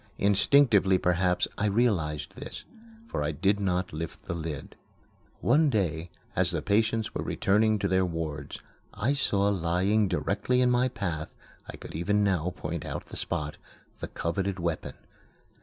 Instinctively, 0.17 0.97
perhaps, 0.97 1.47
I 1.59 1.67
realized 1.67 2.35
this, 2.35 2.63
for 3.05 3.21
I 3.21 3.31
did 3.31 3.59
not 3.59 3.93
lift 3.93 4.23
the 4.23 4.33
lid. 4.33 4.75
One 5.41 5.69
day, 5.69 6.09
as 6.35 6.49
the 6.49 6.63
patients 6.63 7.13
were 7.13 7.21
returning 7.23 7.77
to 7.77 7.87
their 7.87 8.03
wards, 8.03 8.61
I 8.95 9.13
saw, 9.13 9.49
lying 9.49 10.07
directly 10.07 10.59
in 10.59 10.71
my 10.71 10.87
path 10.87 11.35
(I 11.69 11.77
could 11.77 11.93
even 11.93 12.23
now 12.23 12.49
point 12.57 12.83
out 12.83 13.05
the 13.05 13.15
spot), 13.15 13.57
the 13.99 14.07
coveted 14.07 14.57
weapon. 14.57 14.95